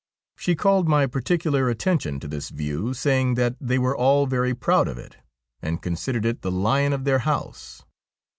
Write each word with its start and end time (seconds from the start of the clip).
She 0.35 0.55
called 0.55 0.87
my 0.87 1.05
particular 1.05 1.69
attention 1.69 2.19
to 2.21 2.27
this 2.27 2.49
view, 2.49 2.91
saying 2.95 3.35
that 3.35 3.55
they 3.61 3.77
were 3.77 3.95
all 3.95 4.25
very 4.25 4.55
proud 4.55 4.87
of 4.87 4.97
it, 4.97 5.17
and 5.61 5.79
considered 5.79 6.25
it 6.25 6.41
the 6.41 6.49
lion 6.49 6.91
of 6.91 7.03
their 7.03 7.19
house. 7.19 7.83